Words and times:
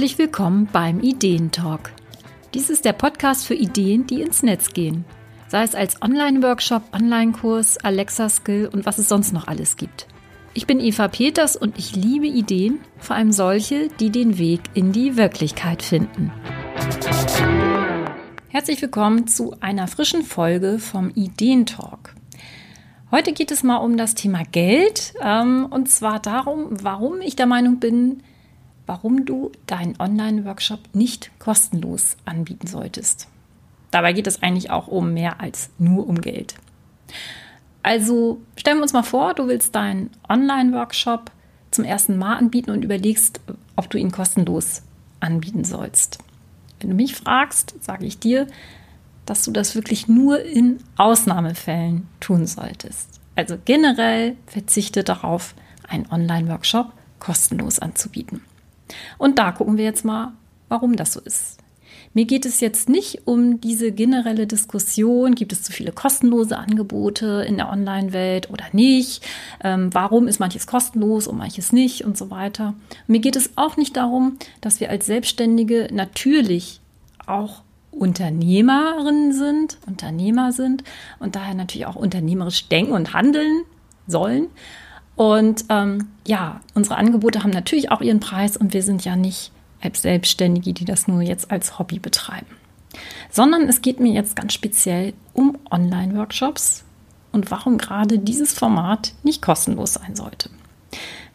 Herzlich 0.00 0.18
willkommen 0.18 0.66
beim 0.72 1.00
Ideentalk. 1.02 1.92
Dies 2.54 2.70
ist 2.70 2.86
der 2.86 2.94
Podcast 2.94 3.44
für 3.44 3.52
Ideen, 3.54 4.06
die 4.06 4.22
ins 4.22 4.42
Netz 4.42 4.72
gehen. 4.72 5.04
Sei 5.48 5.62
es 5.62 5.74
als 5.74 6.00
Online-Workshop, 6.00 6.84
Online-Kurs, 6.94 7.76
Alexa-Skill 7.76 8.70
und 8.72 8.86
was 8.86 8.96
es 8.96 9.10
sonst 9.10 9.34
noch 9.34 9.46
alles 9.46 9.76
gibt. 9.76 10.06
Ich 10.54 10.66
bin 10.66 10.80
Eva 10.80 11.08
Peters 11.08 11.54
und 11.54 11.78
ich 11.78 11.94
liebe 11.96 12.26
Ideen, 12.26 12.80
vor 12.96 13.14
allem 13.14 13.30
solche, 13.30 13.88
die 13.88 14.08
den 14.08 14.38
Weg 14.38 14.62
in 14.72 14.92
die 14.92 15.18
Wirklichkeit 15.18 15.82
finden. 15.82 16.32
Herzlich 18.48 18.80
willkommen 18.80 19.26
zu 19.26 19.54
einer 19.60 19.86
frischen 19.86 20.22
Folge 20.22 20.78
vom 20.78 21.10
Ideentalk. 21.10 22.14
Heute 23.10 23.34
geht 23.34 23.50
es 23.50 23.62
mal 23.62 23.76
um 23.76 23.98
das 23.98 24.14
Thema 24.14 24.44
Geld 24.50 25.12
ähm, 25.20 25.66
und 25.68 25.90
zwar 25.90 26.20
darum, 26.20 26.68
warum 26.70 27.20
ich 27.20 27.36
der 27.36 27.44
Meinung 27.44 27.80
bin, 27.80 28.22
warum 28.86 29.24
du 29.24 29.52
deinen 29.66 30.00
Online-Workshop 30.00 30.80
nicht 30.94 31.30
kostenlos 31.38 32.16
anbieten 32.24 32.66
solltest. 32.66 33.28
Dabei 33.90 34.12
geht 34.12 34.26
es 34.26 34.42
eigentlich 34.42 34.70
auch 34.70 34.88
um 34.88 35.12
mehr 35.14 35.40
als 35.40 35.70
nur 35.78 36.06
um 36.08 36.20
Geld. 36.20 36.54
Also 37.82 38.40
stellen 38.56 38.78
wir 38.78 38.82
uns 38.82 38.92
mal 38.92 39.02
vor, 39.02 39.34
du 39.34 39.48
willst 39.48 39.74
deinen 39.74 40.10
Online-Workshop 40.28 41.30
zum 41.70 41.84
ersten 41.84 42.18
Mal 42.18 42.36
anbieten 42.36 42.70
und 42.70 42.84
überlegst, 42.84 43.40
ob 43.76 43.88
du 43.90 43.98
ihn 43.98 44.12
kostenlos 44.12 44.82
anbieten 45.20 45.64
sollst. 45.64 46.18
Wenn 46.80 46.90
du 46.90 46.96
mich 46.96 47.14
fragst, 47.14 47.74
sage 47.82 48.06
ich 48.06 48.18
dir, 48.18 48.46
dass 49.26 49.44
du 49.44 49.52
das 49.52 49.74
wirklich 49.74 50.08
nur 50.08 50.42
in 50.42 50.78
Ausnahmefällen 50.96 52.08
tun 52.20 52.46
solltest. 52.46 53.20
Also 53.36 53.56
generell 53.64 54.36
verzichte 54.46 55.04
darauf, 55.04 55.54
einen 55.88 56.10
Online-Workshop 56.10 56.92
kostenlos 57.18 57.78
anzubieten. 57.78 58.42
Und 59.18 59.38
da 59.38 59.52
gucken 59.52 59.76
wir 59.76 59.84
jetzt 59.84 60.04
mal, 60.04 60.32
warum 60.68 60.96
das 60.96 61.12
so 61.12 61.20
ist. 61.20 61.60
Mir 62.12 62.24
geht 62.24 62.44
es 62.44 62.58
jetzt 62.60 62.88
nicht 62.88 63.26
um 63.26 63.60
diese 63.60 63.92
generelle 63.92 64.48
Diskussion, 64.48 65.36
gibt 65.36 65.52
es 65.52 65.62
zu 65.62 65.70
viele 65.70 65.92
kostenlose 65.92 66.58
Angebote 66.58 67.44
in 67.46 67.56
der 67.56 67.70
Online-Welt 67.70 68.50
oder 68.50 68.64
nicht? 68.72 69.24
Ähm, 69.62 69.90
warum 69.92 70.26
ist 70.26 70.40
manches 70.40 70.66
kostenlos 70.66 71.28
und 71.28 71.38
manches 71.38 71.72
nicht 71.72 72.04
und 72.04 72.18
so 72.18 72.30
weiter. 72.30 72.74
mir 73.06 73.20
geht 73.20 73.36
es 73.36 73.50
auch 73.54 73.76
nicht 73.76 73.96
darum, 73.96 74.38
dass 74.60 74.80
wir 74.80 74.90
als 74.90 75.06
Selbstständige 75.06 75.88
natürlich 75.92 76.80
auch 77.26 77.62
Unternehmerinnen 77.92 79.32
sind, 79.32 79.78
Unternehmer 79.86 80.52
sind 80.52 80.82
und 81.20 81.36
daher 81.36 81.54
natürlich 81.54 81.86
auch 81.86 81.96
unternehmerisch 81.96 82.68
denken 82.68 82.92
und 82.92 83.14
handeln 83.14 83.62
sollen. 84.06 84.46
Und 85.20 85.66
ähm, 85.68 86.08
ja, 86.26 86.62
unsere 86.72 86.96
Angebote 86.96 87.42
haben 87.42 87.50
natürlich 87.50 87.90
auch 87.90 88.00
ihren 88.00 88.20
Preis 88.20 88.56
und 88.56 88.72
wir 88.72 88.82
sind 88.82 89.04
ja 89.04 89.16
nicht 89.16 89.52
als 89.82 90.00
Selbstständige, 90.00 90.72
die 90.72 90.86
das 90.86 91.08
nur 91.08 91.20
jetzt 91.20 91.50
als 91.50 91.78
Hobby 91.78 91.98
betreiben. 91.98 92.46
Sondern 93.28 93.68
es 93.68 93.82
geht 93.82 94.00
mir 94.00 94.14
jetzt 94.14 94.34
ganz 94.34 94.54
speziell 94.54 95.12
um 95.34 95.58
Online-Workshops 95.70 96.84
und 97.32 97.50
warum 97.50 97.76
gerade 97.76 98.18
dieses 98.18 98.54
Format 98.54 99.12
nicht 99.22 99.42
kostenlos 99.42 99.92
sein 99.92 100.16
sollte. 100.16 100.48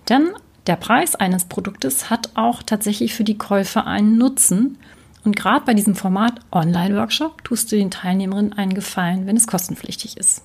Denn 0.10 0.32
der 0.66 0.78
Preis 0.78 1.14
eines 1.14 1.46
Produktes 1.46 2.10
hat 2.10 2.32
auch 2.34 2.64
tatsächlich 2.64 3.14
für 3.14 3.24
die 3.24 3.38
Käufer 3.38 3.86
einen 3.86 4.18
Nutzen. 4.18 4.80
Und 5.24 5.36
gerade 5.36 5.64
bei 5.64 5.76
diesem 5.76 5.94
Format 5.94 6.40
Online-Workshop 6.52 7.44
tust 7.44 7.72
du 7.72 7.76
den 7.76 7.92
Teilnehmerinnen 7.92 8.54
einen 8.54 8.74
Gefallen, 8.74 9.28
wenn 9.28 9.38
es 9.38 9.46
kostenpflichtig 9.46 10.18
ist. 10.18 10.42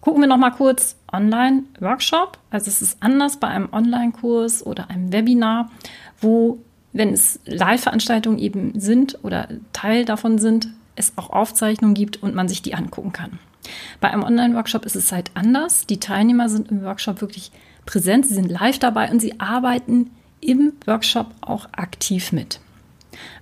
Gucken 0.00 0.22
wir 0.22 0.28
noch 0.28 0.38
mal 0.38 0.50
kurz 0.50 0.96
Online-Workshop. 1.12 2.38
Also 2.50 2.68
es 2.68 2.80
ist 2.80 3.02
anders 3.02 3.36
bei 3.36 3.48
einem 3.48 3.68
Online-Kurs 3.72 4.64
oder 4.64 4.88
einem 4.88 5.12
Webinar, 5.12 5.70
wo, 6.20 6.58
wenn 6.92 7.12
es 7.12 7.38
Live-Veranstaltungen 7.44 8.38
eben 8.38 8.80
sind 8.80 9.18
oder 9.22 9.48
Teil 9.72 10.04
davon 10.04 10.38
sind, 10.38 10.68
es 10.96 11.12
auch 11.16 11.30
Aufzeichnungen 11.30 11.94
gibt 11.94 12.22
und 12.22 12.34
man 12.34 12.48
sich 12.48 12.62
die 12.62 12.74
angucken 12.74 13.12
kann. 13.12 13.38
Bei 14.00 14.10
einem 14.10 14.22
Online-Workshop 14.22 14.86
ist 14.86 14.96
es 14.96 15.12
halt 15.12 15.30
anders. 15.34 15.86
Die 15.86 16.00
Teilnehmer 16.00 16.48
sind 16.48 16.70
im 16.70 16.82
Workshop 16.82 17.20
wirklich 17.20 17.52
präsent, 17.84 18.26
sie 18.26 18.34
sind 18.34 18.50
live 18.50 18.78
dabei 18.78 19.10
und 19.10 19.20
sie 19.20 19.38
arbeiten 19.38 20.10
im 20.40 20.72
Workshop 20.86 21.26
auch 21.42 21.66
aktiv 21.72 22.32
mit. 22.32 22.60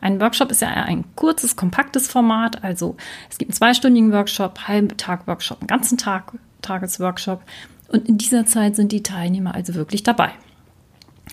Ein 0.00 0.21
Workshop 0.21 0.50
ist 0.50 0.62
ja 0.62 0.69
ein 0.69 1.05
kurzes, 1.16 1.56
kompaktes 1.56 2.09
Format. 2.09 2.62
Also 2.65 2.97
es 3.31 3.39
gibt 3.39 3.50
einen 3.50 3.56
zweistündigen 3.56 4.12
Workshop, 4.12 4.69
halben 4.69 4.97
Tag 4.97 5.27
Workshop, 5.27 5.61
einen 5.61 5.69
ganzen 5.69 5.99
Tag 5.99 6.33
Tagesworkshop. 6.62 7.43
Und 7.89 8.09
in 8.09 8.19
dieser 8.19 8.47
Zeit 8.47 8.77
sind 8.77 8.93
die 8.93 9.03
Teilnehmer 9.03 9.55
also 9.55 9.75
wirklich 9.75 10.03
dabei. 10.03 10.31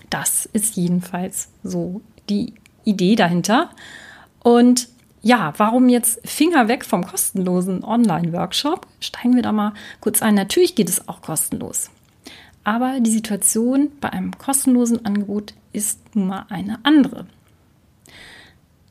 Das 0.10 0.46
ist 0.46 0.78
jedenfalls 0.78 1.50
so 1.64 2.02
die 2.30 2.54
Idee 2.84 3.16
dahinter. 3.16 3.70
Und 4.40 4.88
ja, 5.22 5.54
warum 5.58 5.90
jetzt 5.90 6.20
Finger 6.24 6.68
weg 6.68 6.86
vom 6.86 7.06
kostenlosen 7.06 7.84
Online-Workshop? 7.84 8.88
Steigen 9.00 9.36
wir 9.36 9.42
da 9.42 9.52
mal 9.52 9.74
kurz 10.00 10.22
ein. 10.22 10.36
Natürlich 10.36 10.76
geht 10.76 10.88
es 10.88 11.08
auch 11.08 11.22
kostenlos. 11.22 11.90
Aber 12.64 13.00
die 13.00 13.12
Situation 13.12 13.92
bei 14.02 14.12
einem 14.12 14.38
kostenlosen 14.38 15.06
Angebot 15.06 15.54
ist 15.74 16.16
nun 16.16 16.28
mal 16.28 16.46
eine 16.50 16.80
andere. 16.84 17.26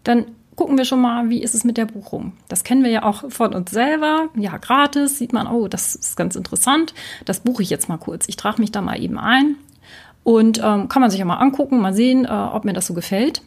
Dann 0.05 0.27
gucken 0.57 0.79
wir 0.79 0.85
schon 0.85 1.01
mal, 1.01 1.31
wie 1.31 1.43
ist 1.43 1.55
es 1.55 1.65
mit 1.65 1.77
der 1.77 1.87
Buchung. 1.87 2.33
Das 2.49 2.65
kennen 2.65 2.85
wir 2.85 2.91
ja 2.91 3.03
auch 3.03 3.31
von 3.31 3.55
uns 3.55 3.71
selber. 3.71 4.29
Ja, 4.37 4.57
gratis 4.57 5.19
sieht 5.19 5.33
man, 5.33 5.47
oh, 5.47 5.69
das 5.69 5.95
ist 5.95 6.17
ganz 6.17 6.37
interessant. 6.37 6.95
Das 7.25 7.41
buche 7.41 7.63
ich 7.63 7.71
jetzt 7.71 7.89
mal 7.89 7.99
kurz. 7.99 8.29
Ich 8.29 8.37
trage 8.37 8.61
mich 8.61 8.71
da 8.71 8.81
mal 8.81 9.01
eben 9.01 9.19
ein 9.19 9.57
und 10.23 10.59
ähm, 10.63 10.89
kann 10.89 11.01
man 11.01 11.11
sich 11.11 11.19
ja 11.19 11.25
mal 11.25 11.37
angucken, 11.37 11.81
mal 11.81 11.95
sehen, 11.95 12.25
äh, 12.25 12.29
ob 12.29 12.65
mir 12.65 12.73
das 12.73 12.87
so 12.87 12.95
gefällt. 12.95 13.43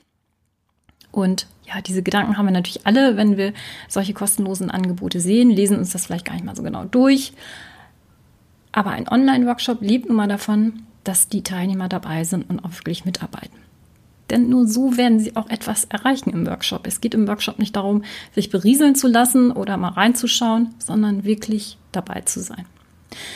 Und 1.11 1.47
ja, 1.65 1.81
diese 1.81 2.03
Gedanken 2.03 2.37
haben 2.37 2.45
wir 2.45 2.51
natürlich 2.51 2.85
alle, 2.85 3.17
wenn 3.17 3.37
wir 3.37 3.53
solche 3.87 4.13
kostenlosen 4.13 4.69
Angebote 4.69 5.19
sehen, 5.19 5.49
lesen 5.49 5.77
uns 5.77 5.91
das 5.91 6.05
vielleicht 6.05 6.25
gar 6.25 6.33
nicht 6.33 6.45
mal 6.45 6.55
so 6.55 6.63
genau 6.63 6.85
durch. 6.85 7.33
Aber 8.71 8.91
ein 8.91 9.07
Online-Workshop 9.07 9.81
lebt 9.81 10.07
nun 10.07 10.17
mal 10.17 10.27
davon, 10.27 10.83
dass 11.03 11.29
die 11.29 11.41
Teilnehmer 11.41 11.89
dabei 11.89 12.23
sind 12.23 12.49
und 12.49 12.63
auch 12.63 12.71
wirklich 12.73 13.05
mitarbeiten. 13.05 13.66
Denn 14.29 14.49
nur 14.49 14.67
so 14.67 14.97
werden 14.97 15.19
sie 15.19 15.35
auch 15.35 15.49
etwas 15.49 15.85
erreichen 15.85 16.31
im 16.31 16.45
Workshop. 16.45 16.85
Es 16.85 17.01
geht 17.01 17.13
im 17.13 17.27
Workshop 17.27 17.59
nicht 17.59 17.75
darum, 17.75 18.03
sich 18.35 18.49
berieseln 18.49 18.95
zu 18.95 19.07
lassen 19.07 19.51
oder 19.51 19.77
mal 19.77 19.89
reinzuschauen, 19.89 20.73
sondern 20.79 21.23
wirklich 21.23 21.77
dabei 21.91 22.21
zu 22.21 22.41
sein. 22.41 22.65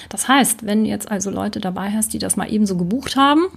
Das 0.09 0.27
heißt, 0.27 0.65
wenn 0.65 0.83
du 0.83 0.89
jetzt 0.89 1.09
also 1.09 1.31
Leute 1.31 1.59
dabei 1.59 1.91
hast, 1.91 2.13
die 2.13 2.19
das 2.19 2.35
mal 2.35 2.51
eben 2.51 2.65
so 2.65 2.77
gebucht 2.77 3.15
haben, 3.15 3.47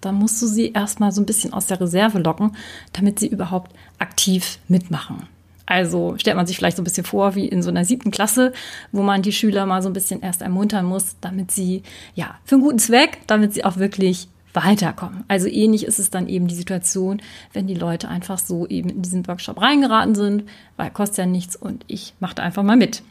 dann 0.00 0.16
musst 0.16 0.42
du 0.42 0.46
sie 0.46 0.72
erstmal 0.72 1.12
so 1.12 1.22
ein 1.22 1.26
bisschen 1.26 1.52
aus 1.52 1.66
der 1.66 1.80
Reserve 1.80 2.18
locken, 2.18 2.56
damit 2.92 3.20
sie 3.20 3.28
überhaupt 3.28 3.72
aktiv 3.98 4.58
mitmachen. 4.68 5.28
Also 5.64 6.16
stellt 6.18 6.36
man 6.36 6.46
sich 6.46 6.56
vielleicht 6.56 6.76
so 6.76 6.82
ein 6.82 6.84
bisschen 6.84 7.06
vor 7.06 7.36
wie 7.36 7.46
in 7.46 7.62
so 7.62 7.70
einer 7.70 7.84
siebten 7.84 8.10
Klasse, 8.10 8.52
wo 8.90 9.02
man 9.02 9.22
die 9.22 9.32
Schüler 9.32 9.64
mal 9.64 9.80
so 9.80 9.88
ein 9.88 9.92
bisschen 9.92 10.20
erst 10.20 10.42
ermuntern 10.42 10.84
muss, 10.84 11.16
damit 11.20 11.52
sie, 11.52 11.82
ja, 12.14 12.34
für 12.44 12.56
einen 12.56 12.64
guten 12.64 12.78
Zweck, 12.80 13.20
damit 13.28 13.54
sie 13.54 13.64
auch 13.64 13.76
wirklich 13.76 14.28
weiterkommen. 14.54 15.24
Also 15.28 15.48
ähnlich 15.48 15.84
ist 15.84 15.98
es 15.98 16.10
dann 16.10 16.28
eben 16.28 16.46
die 16.46 16.54
Situation, 16.54 17.22
wenn 17.52 17.66
die 17.66 17.74
Leute 17.74 18.08
einfach 18.08 18.38
so 18.38 18.66
eben 18.66 18.90
in 18.90 19.02
diesen 19.02 19.26
Workshop 19.26 19.60
reingeraten 19.60 20.14
sind, 20.14 20.44
weil 20.76 20.90
kostet 20.90 21.18
ja 21.18 21.26
nichts 21.26 21.56
und 21.56 21.84
ich 21.88 22.14
mache 22.20 22.34
da 22.34 22.42
einfach 22.42 22.62
mal 22.62 22.76
mit. 22.76 23.02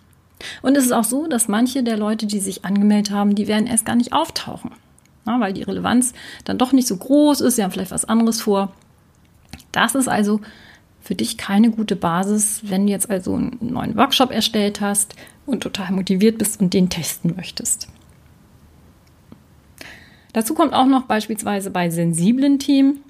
Und 0.62 0.78
es 0.78 0.86
ist 0.86 0.92
auch 0.92 1.04
so, 1.04 1.28
dass 1.28 1.48
manche 1.48 1.84
der 1.84 1.98
Leute, 1.98 2.26
die 2.26 2.40
sich 2.40 2.66
angemeldet 2.66 3.14
haben, 3.14 3.36
die 3.36 3.48
werden 3.48 3.68
erst 3.68 3.86
gar 3.86 3.96
nicht 3.96 4.14
auftauchen, 4.14 4.72
ja, 5.28 5.40
weil 5.40 5.54
die 5.54 5.64
Relevanz 5.64 6.14
dann 6.46 6.58
doch 6.58 6.74
nicht 6.74 6.88
so 6.88 6.98
groß 6.98 7.42
ist, 7.42 7.56
sie 7.56 7.64
haben 7.64 7.72
vielleicht 7.72 7.92
was 7.92 8.06
anderes 8.06 8.42
vor. 8.42 8.72
Das 9.72 9.96
ist 9.96 10.08
also 10.08 10.42
für 11.02 11.16
dich 11.16 11.38
keine 11.38 11.72
gute 11.72 11.96
Basis, 11.96 12.62
wenn 12.64 12.86
du 12.86 12.92
jetzt 12.92 13.10
also 13.10 13.36
einen 13.36 13.58
neuen 13.62 13.98
Workshop 13.98 14.32
erstellt 14.32 14.82
hast 14.82 15.16
und 15.46 15.62
total 15.62 15.92
motiviert 15.92 16.38
bist 16.38 16.62
und 16.62 16.74
den 16.74 16.90
testen 16.90 17.36
möchtest. 17.36 17.88
Dazu 20.34 20.54
kommt 20.54 20.74
auch 20.74 20.86
noch 20.86 21.04
beispielsweise 21.04 21.72
bei 21.72 21.90
sensiblen 21.90 22.60
Themen 22.60 23.02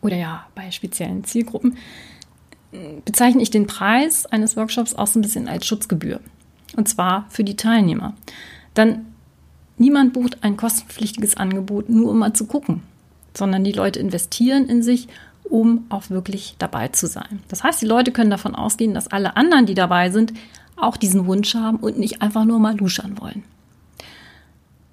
oder 0.00 0.16
ja 0.16 0.46
bei 0.54 0.70
speziellen 0.70 1.24
Zielgruppen 1.24 1.76
bezeichne 3.04 3.42
ich 3.42 3.50
den 3.50 3.66
Preis 3.66 4.26
eines 4.26 4.56
Workshops 4.56 4.94
auch 4.94 5.06
so 5.06 5.18
ein 5.18 5.22
bisschen 5.22 5.48
als 5.48 5.66
Schutzgebühr. 5.66 6.20
Und 6.76 6.88
zwar 6.88 7.26
für 7.28 7.44
die 7.44 7.56
Teilnehmer. 7.56 8.14
Dann 8.74 9.06
niemand 9.76 10.12
bucht 10.12 10.38
ein 10.42 10.56
kostenpflichtiges 10.56 11.36
Angebot 11.36 11.88
nur 11.88 12.10
um 12.10 12.18
mal 12.18 12.32
zu 12.32 12.46
gucken, 12.46 12.82
sondern 13.34 13.64
die 13.64 13.72
Leute 13.72 13.98
investieren 13.98 14.66
in 14.66 14.82
sich, 14.82 15.08
um 15.42 15.86
auch 15.88 16.10
wirklich 16.10 16.54
dabei 16.58 16.88
zu 16.88 17.08
sein. 17.08 17.40
Das 17.48 17.64
heißt, 17.64 17.82
die 17.82 17.86
Leute 17.86 18.12
können 18.12 18.30
davon 18.30 18.54
ausgehen, 18.54 18.94
dass 18.94 19.08
alle 19.08 19.36
anderen, 19.36 19.66
die 19.66 19.74
dabei 19.74 20.10
sind, 20.10 20.32
auch 20.76 20.96
diesen 20.96 21.26
Wunsch 21.26 21.54
haben 21.54 21.78
und 21.78 21.98
nicht 21.98 22.22
einfach 22.22 22.44
nur 22.44 22.60
mal 22.60 22.76
luschern 22.76 23.20
wollen. 23.20 23.42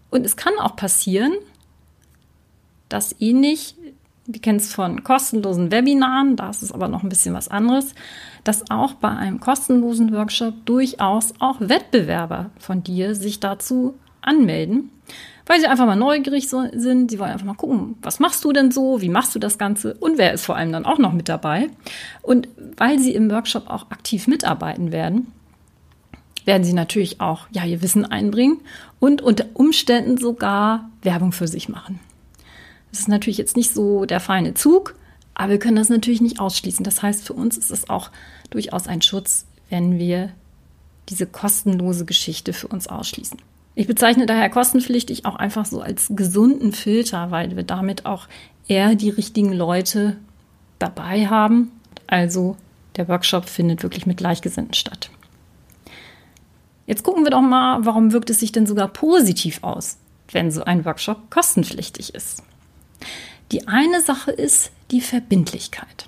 Und 0.09 0.25
es 0.25 0.35
kann 0.35 0.53
auch 0.59 0.75
passieren, 0.75 1.33
dass 2.89 3.15
ähnlich, 3.19 3.75
wir 4.25 4.41
kennen 4.41 4.59
es 4.59 4.73
von 4.73 5.03
kostenlosen 5.03 5.71
Webinaren, 5.71 6.35
da 6.35 6.49
ist 6.49 6.63
es 6.63 6.71
aber 6.71 6.87
noch 6.87 7.03
ein 7.03 7.09
bisschen 7.09 7.33
was 7.33 7.47
anderes, 7.47 7.93
dass 8.43 8.69
auch 8.71 8.93
bei 8.93 9.09
einem 9.09 9.39
kostenlosen 9.39 10.13
Workshop 10.13 10.65
durchaus 10.65 11.33
auch 11.39 11.57
Wettbewerber 11.59 12.51
von 12.57 12.83
dir 12.83 13.15
sich 13.15 13.39
dazu 13.39 13.95
anmelden, 14.21 14.89
weil 15.45 15.59
sie 15.59 15.67
einfach 15.67 15.85
mal 15.85 15.95
neugierig 15.95 16.49
sind. 16.49 17.11
Sie 17.11 17.19
wollen 17.19 17.31
einfach 17.31 17.45
mal 17.45 17.53
gucken, 17.55 17.97
was 18.01 18.19
machst 18.19 18.43
du 18.43 18.51
denn 18.51 18.71
so? 18.71 19.01
Wie 19.01 19.09
machst 19.09 19.33
du 19.35 19.39
das 19.39 19.57
Ganze? 19.57 19.93
Und 19.95 20.17
wer 20.17 20.33
ist 20.33 20.45
vor 20.45 20.55
allem 20.55 20.71
dann 20.71 20.85
auch 20.85 20.97
noch 20.97 21.13
mit 21.13 21.29
dabei? 21.29 21.69
Und 22.21 22.47
weil 22.75 22.99
sie 22.99 23.13
im 23.13 23.31
Workshop 23.31 23.69
auch 23.69 23.89
aktiv 23.91 24.27
mitarbeiten 24.27 24.91
werden, 24.91 25.31
werden 26.45 26.63
sie 26.63 26.73
natürlich 26.73 27.19
auch 27.21 27.47
ja, 27.51 27.65
ihr 27.65 27.81
Wissen 27.81 28.05
einbringen 28.05 28.61
und 28.99 29.21
unter 29.21 29.45
Umständen 29.53 30.17
sogar 30.17 30.89
Werbung 31.01 31.31
für 31.31 31.47
sich 31.47 31.69
machen. 31.69 31.99
Das 32.91 32.99
ist 32.99 33.07
natürlich 33.07 33.37
jetzt 33.37 33.57
nicht 33.57 33.73
so 33.73 34.05
der 34.05 34.19
feine 34.19 34.53
Zug, 34.53 34.95
aber 35.35 35.51
wir 35.51 35.59
können 35.59 35.75
das 35.75 35.89
natürlich 35.89 36.21
nicht 36.21 36.39
ausschließen. 36.39 36.83
Das 36.83 37.03
heißt, 37.03 37.25
für 37.25 37.33
uns 37.33 37.57
ist 37.57 37.71
es 37.71 37.89
auch 37.89 38.09
durchaus 38.49 38.87
ein 38.87 39.01
Schutz, 39.01 39.45
wenn 39.69 39.99
wir 39.99 40.31
diese 41.09 41.27
kostenlose 41.27 42.05
Geschichte 42.05 42.53
für 42.53 42.67
uns 42.67 42.87
ausschließen. 42.87 43.39
Ich 43.75 43.85
bezeichne 43.85 44.25
daher 44.25 44.49
kostenpflichtig 44.49 45.25
auch 45.25 45.35
einfach 45.35 45.65
so 45.65 45.81
als 45.81 46.07
gesunden 46.09 46.73
Filter, 46.73 47.29
weil 47.29 47.55
wir 47.55 47.63
damit 47.63 48.05
auch 48.05 48.27
eher 48.67 48.95
die 48.95 49.11
richtigen 49.11 49.53
Leute 49.53 50.17
dabei 50.79 51.27
haben. 51.27 51.71
Also 52.07 52.57
der 52.95 53.07
Workshop 53.07 53.47
findet 53.47 53.83
wirklich 53.83 54.07
mit 54.07 54.17
Gleichgesinnten 54.17 54.73
statt. 54.73 55.11
Jetzt 56.87 57.03
gucken 57.03 57.25
wir 57.25 57.31
doch 57.31 57.41
mal, 57.41 57.85
warum 57.85 58.13
wirkt 58.13 58.29
es 58.29 58.39
sich 58.39 58.53
denn 58.53 58.65
sogar 58.65 58.87
positiv 58.87 59.61
aus, 59.61 59.97
wenn 60.31 60.51
so 60.51 60.63
ein 60.63 60.85
Workshop 60.85 61.29
kostenpflichtig 61.29 62.15
ist. 62.15 62.43
Die 63.51 63.67
eine 63.67 64.01
Sache 64.01 64.31
ist 64.31 64.71
die 64.89 65.01
Verbindlichkeit. 65.01 66.07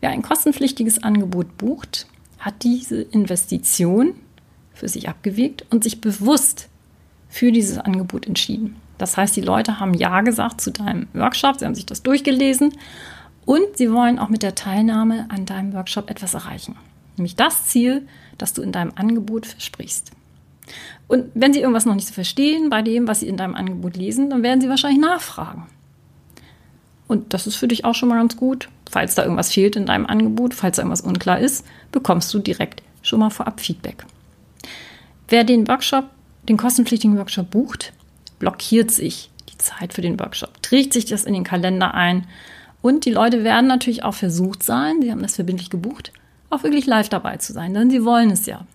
Wer 0.00 0.10
ein 0.10 0.22
kostenpflichtiges 0.22 1.02
Angebot 1.02 1.56
bucht, 1.56 2.06
hat 2.38 2.62
diese 2.62 3.00
Investition 3.00 4.14
für 4.74 4.88
sich 4.88 5.08
abgewegt 5.08 5.64
und 5.70 5.84
sich 5.84 6.00
bewusst 6.00 6.68
für 7.28 7.50
dieses 7.50 7.78
Angebot 7.78 8.26
entschieden. 8.26 8.76
Das 8.98 9.16
heißt, 9.16 9.34
die 9.36 9.42
Leute 9.42 9.80
haben 9.80 9.94
Ja 9.94 10.20
gesagt 10.20 10.60
zu 10.60 10.70
deinem 10.70 11.08
Workshop, 11.14 11.58
sie 11.58 11.64
haben 11.64 11.74
sich 11.74 11.86
das 11.86 12.02
durchgelesen 12.02 12.74
und 13.46 13.76
sie 13.76 13.90
wollen 13.90 14.18
auch 14.18 14.28
mit 14.28 14.42
der 14.42 14.54
Teilnahme 14.54 15.26
an 15.30 15.46
deinem 15.46 15.72
Workshop 15.72 16.10
etwas 16.10 16.34
erreichen. 16.34 16.76
Nämlich 17.16 17.36
das 17.36 17.66
Ziel, 17.66 18.06
das 18.40 18.52
du 18.52 18.62
in 18.62 18.72
deinem 18.72 18.92
Angebot 18.94 19.46
versprichst. 19.46 20.10
Und 21.08 21.26
wenn 21.34 21.52
sie 21.52 21.60
irgendwas 21.60 21.86
noch 21.86 21.94
nicht 21.94 22.06
so 22.06 22.14
verstehen 22.14 22.70
bei 22.70 22.82
dem, 22.82 23.08
was 23.08 23.20
sie 23.20 23.28
in 23.28 23.36
deinem 23.36 23.54
Angebot 23.54 23.96
lesen, 23.96 24.30
dann 24.30 24.42
werden 24.42 24.60
sie 24.60 24.68
wahrscheinlich 24.68 25.00
nachfragen. 25.00 25.66
Und 27.08 27.34
das 27.34 27.48
ist 27.48 27.56
für 27.56 27.66
dich 27.66 27.84
auch 27.84 27.94
schon 27.94 28.08
mal 28.08 28.18
ganz 28.18 28.36
gut. 28.36 28.68
Falls 28.88 29.16
da 29.16 29.22
irgendwas 29.22 29.52
fehlt 29.52 29.74
in 29.74 29.86
deinem 29.86 30.06
Angebot, 30.06 30.54
falls 30.54 30.76
da 30.76 30.82
irgendwas 30.82 31.00
unklar 31.00 31.40
ist, 31.40 31.66
bekommst 31.90 32.32
du 32.32 32.38
direkt 32.38 32.82
schon 33.02 33.18
mal 33.18 33.30
vorab 33.30 33.60
Feedback. 33.60 34.04
Wer 35.28 35.42
den 35.42 35.66
Workshop, 35.66 36.04
den 36.48 36.56
kostenpflichtigen 36.56 37.18
Workshop 37.18 37.50
bucht, 37.50 37.92
blockiert 38.38 38.90
sich 38.92 39.30
die 39.48 39.58
Zeit 39.58 39.92
für 39.92 40.02
den 40.02 40.18
Workshop, 40.20 40.62
trägt 40.62 40.92
sich 40.92 41.04
das 41.04 41.24
in 41.24 41.34
den 41.34 41.44
Kalender 41.44 41.94
ein 41.94 42.26
und 42.82 43.04
die 43.04 43.10
Leute 43.10 43.44
werden 43.44 43.66
natürlich 43.66 44.04
auch 44.04 44.14
versucht 44.14 44.62
sein, 44.62 45.02
sie 45.02 45.10
haben 45.10 45.22
das 45.22 45.34
verbindlich 45.34 45.70
gebucht, 45.70 46.12
auch 46.50 46.62
wirklich 46.62 46.86
live 46.86 47.08
dabei 47.08 47.36
zu 47.38 47.52
sein, 47.52 47.74
denn 47.74 47.90
sie 47.90 48.04
wollen 48.04 48.30
es 48.30 48.46
ja. 48.46 48.66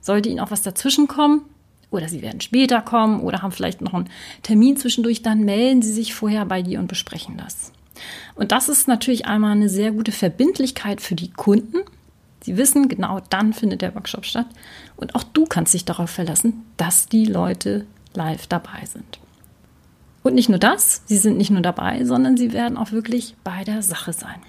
Sollte 0.00 0.28
ihnen 0.28 0.40
auch 0.40 0.50
was 0.50 0.62
dazwischen 0.62 1.08
kommen, 1.08 1.42
oder 1.90 2.08
sie 2.08 2.22
werden 2.22 2.40
später 2.40 2.82
kommen 2.82 3.20
oder 3.20 3.42
haben 3.42 3.52
vielleicht 3.52 3.80
noch 3.80 3.94
einen 3.94 4.10
Termin 4.42 4.76
zwischendurch, 4.76 5.22
dann 5.22 5.40
melden 5.40 5.82
sie 5.82 5.92
sich 5.92 6.14
vorher 6.14 6.44
bei 6.44 6.62
dir 6.62 6.80
und 6.80 6.88
besprechen 6.88 7.36
das. 7.38 7.72
Und 8.34 8.52
das 8.52 8.68
ist 8.68 8.88
natürlich 8.88 9.26
einmal 9.26 9.52
eine 9.52 9.68
sehr 9.68 9.92
gute 9.92 10.12
Verbindlichkeit 10.12 11.00
für 11.00 11.14
die 11.14 11.30
Kunden. 11.30 11.78
Sie 12.42 12.56
wissen, 12.56 12.88
genau 12.88 13.20
dann 13.30 13.52
findet 13.52 13.82
der 13.82 13.94
Workshop 13.94 14.24
statt. 14.24 14.46
Und 14.96 15.14
auch 15.14 15.24
du 15.24 15.44
kannst 15.44 15.74
dich 15.74 15.84
darauf 15.84 16.10
verlassen, 16.10 16.64
dass 16.76 17.08
die 17.08 17.24
Leute 17.24 17.86
live 18.14 18.46
dabei 18.46 18.84
sind. 18.84 19.18
Und 20.22 20.34
nicht 20.34 20.48
nur 20.48 20.58
das, 20.58 21.02
sie 21.06 21.16
sind 21.16 21.38
nicht 21.38 21.50
nur 21.50 21.62
dabei, 21.62 22.04
sondern 22.04 22.36
sie 22.36 22.52
werden 22.52 22.76
auch 22.76 22.92
wirklich 22.92 23.34
bei 23.44 23.64
der 23.64 23.82
Sache 23.82 24.12
sein. 24.12 24.40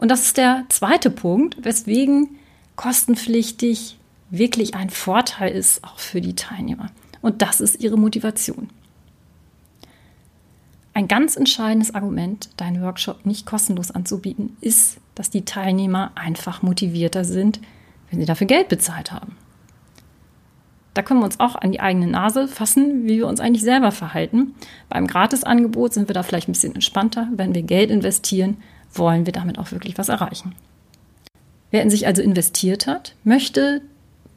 Und 0.00 0.08
das 0.08 0.22
ist 0.22 0.38
der 0.38 0.64
zweite 0.70 1.10
Punkt, 1.10 1.62
weswegen 1.62 2.38
kostenpflichtig 2.74 3.98
wirklich 4.30 4.74
ein 4.74 4.88
Vorteil 4.88 5.52
ist, 5.52 5.84
auch 5.84 5.98
für 5.98 6.22
die 6.22 6.34
Teilnehmer. 6.34 6.86
Und 7.20 7.42
das 7.42 7.60
ist 7.60 7.82
ihre 7.82 7.98
Motivation. 7.98 8.70
Ein 10.94 11.06
ganz 11.06 11.36
entscheidendes 11.36 11.94
Argument, 11.94 12.48
deinen 12.56 12.80
Workshop 12.80 13.26
nicht 13.26 13.44
kostenlos 13.44 13.90
anzubieten, 13.90 14.56
ist, 14.62 14.96
dass 15.14 15.28
die 15.28 15.44
Teilnehmer 15.44 16.12
einfach 16.14 16.62
motivierter 16.62 17.24
sind, 17.24 17.60
wenn 18.08 18.20
sie 18.20 18.26
dafür 18.26 18.46
Geld 18.46 18.70
bezahlt 18.70 19.12
haben. 19.12 19.36
Da 20.94 21.02
können 21.02 21.20
wir 21.20 21.26
uns 21.26 21.40
auch 21.40 21.56
an 21.56 21.72
die 21.72 21.80
eigene 21.80 22.06
Nase 22.06 22.48
fassen, 22.48 23.04
wie 23.04 23.18
wir 23.18 23.26
uns 23.26 23.38
eigentlich 23.38 23.62
selber 23.62 23.92
verhalten. 23.92 24.54
Beim 24.88 25.06
Gratisangebot 25.06 25.92
sind 25.92 26.08
wir 26.08 26.14
da 26.14 26.22
vielleicht 26.22 26.48
ein 26.48 26.52
bisschen 26.52 26.74
entspannter. 26.74 27.28
Wenn 27.32 27.54
wir 27.54 27.62
Geld 27.62 27.90
investieren, 27.90 28.56
wollen 28.92 29.26
wir 29.26 29.32
damit 29.32 29.58
auch 29.58 29.72
wirklich 29.72 29.98
was 29.98 30.08
erreichen. 30.08 30.54
Wer 31.70 31.82
in 31.82 31.90
sich 31.90 32.06
also 32.06 32.22
investiert 32.22 32.86
hat, 32.86 33.14
möchte 33.24 33.82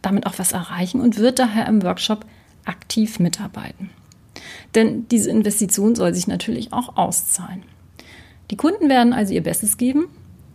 damit 0.01 0.27
auch 0.27 0.37
was 0.37 0.51
erreichen 0.51 1.01
und 1.01 1.17
wird 1.17 1.39
daher 1.39 1.67
im 1.67 1.81
Workshop 1.81 2.25
aktiv 2.65 3.19
mitarbeiten. 3.19 3.89
Denn 4.75 5.07
diese 5.09 5.29
Investition 5.29 5.95
soll 5.95 6.13
sich 6.13 6.27
natürlich 6.27 6.73
auch 6.73 6.97
auszahlen. 6.97 7.63
Die 8.51 8.57
Kunden 8.57 8.89
werden 8.89 9.13
also 9.13 9.33
ihr 9.33 9.43
Bestes 9.43 9.77
geben, 9.77 10.07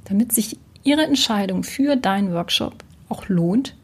damit 0.04 0.32
sich 0.32 0.58
ihre 0.84 1.02
Entscheidung 1.02 1.64
für 1.64 1.96
deinen 1.96 2.32
Workshop 2.32 2.74
auch 3.08 3.28
lohnt 3.28 3.74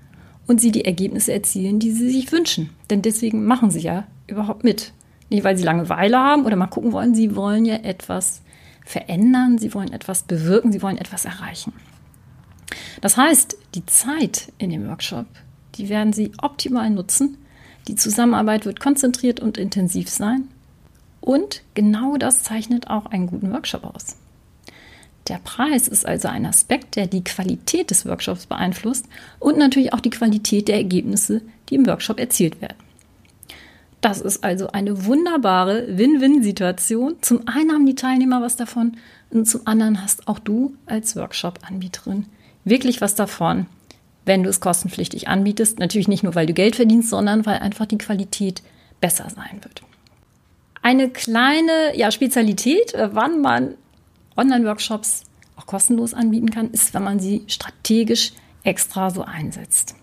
und 0.46 0.60
sie 0.60 0.70
die 0.70 0.84
Ergebnisse 0.84 1.32
erzielen, 1.32 1.78
die 1.78 1.90
sie 1.90 2.10
sich 2.10 2.31
wünschen. 2.31 2.70
Denn 2.90 3.02
deswegen 3.02 3.44
machen 3.44 3.70
sie 3.70 3.81
ja 3.81 4.06
überhaupt 4.26 4.64
mit. 4.64 4.93
Nicht, 5.31 5.44
weil 5.44 5.56
sie 5.56 5.64
Langeweile 5.64 6.19
haben 6.19 6.44
oder 6.44 6.56
mal 6.56 6.67
gucken 6.67 6.93
wollen, 6.93 7.14
sie 7.14 7.34
wollen 7.34 7.64
ja 7.64 7.76
etwas 7.76 8.43
verändern, 8.84 9.58
sie 9.58 9.75
wollen 9.75 9.92
etwas 9.92 10.22
bewirken, 10.22 10.72
sie 10.72 10.82
wollen 10.82 10.98
etwas 10.98 11.25
erreichen. 11.25 11.72
Das 13.00 13.16
heißt, 13.16 13.56
die 13.75 13.86
Zeit 13.86 14.52
in 14.58 14.70
dem 14.70 14.86
Workshop 14.88 15.26
die 15.76 15.88
werden 15.88 16.12
Sie 16.12 16.32
optimal 16.40 16.90
nutzen. 16.90 17.38
Die 17.88 17.96
Zusammenarbeit 17.96 18.64
wird 18.64 18.81
konzentriert 18.81 19.40
und 19.40 19.58
intensiv 19.58 20.08
sein. 20.08 20.48
Und 21.20 21.62
genau 21.75 22.16
das 22.16 22.42
zeichnet 22.42 22.88
auch 22.88 23.06
einen 23.06 23.26
guten 23.26 23.52
Workshop 23.52 23.84
aus. 23.84 24.16
Der 25.28 25.38
Preis 25.42 25.88
ist 25.88 26.04
also 26.04 26.28
ein 26.28 26.44
Aspekt, 26.44 26.96
der 26.96 27.06
die 27.06 27.25
Qualität 27.25 27.90
des 27.90 28.04
Workshops 28.04 28.44
beeinflusst 28.44 29.06
und 29.38 29.56
natürlich 29.56 29.94
auch 29.94 30.00
die 30.00 30.10
Qualität 30.10 30.69
der 30.69 30.76
Ergebnisse, 30.76 31.40
die 31.69 31.76
im 31.76 31.86
Workshop 31.86 32.20
erzielt 32.20 32.60
werden. 32.60 32.76
Das 34.04 34.20
ist 34.20 34.44
also 34.44 34.66
eine 34.66 35.06
wunderbare 35.06 35.86
Win-Win-Situation. 35.96 37.16
Zum 37.22 37.48
einen 37.48 37.72
haben 37.72 37.86
die 37.86 37.94
Teilnehmer 37.94 38.43
was 38.43 38.55
davon 38.55 38.98
und 39.31 39.46
zum 39.46 39.67
anderen 39.67 40.02
hast 40.02 40.29
auch 40.29 40.38
du 40.38 40.74
als 40.84 41.17
Workshop-Anbieterin 41.17 42.26
wirklich 42.67 43.00
was 43.00 43.14
davon, 43.14 43.64
wenn 44.26 44.43
du 44.43 44.50
es 44.50 44.60
kostenpflichtig 44.60 45.29
anbietest. 45.29 45.79
Natürlich 45.79 46.06
nicht 46.06 46.22
nur, 46.22 46.34
weil 46.34 46.44
du 46.44 46.52
Geld 46.52 46.76
verdienst, 46.76 47.08
sondern 47.08 47.46
weil 47.46 47.60
einfach 47.60 47.86
die 47.86 47.96
Qualität 47.96 48.62
besser 49.00 49.31
sein 49.34 49.60
wird. 49.62 49.81
Eine 50.82 51.08
kleine 51.08 51.96
ja, 51.96 52.10
Spezialität, 52.10 52.93
äh, 52.93 53.08
wann 53.14 53.40
man 53.40 53.72
Online-Workshops 54.36 55.22
auch 55.56 55.64
kostenlos 55.64 56.12
anbieten 56.12 56.50
kann, 56.50 56.70
ist, 56.72 56.93
wenn 56.93 57.05
man 57.05 57.20
sie 57.20 57.44
strategisch 57.46 58.34
extra 58.64 59.08
so 59.08 59.22
einsetzt. 59.22 59.94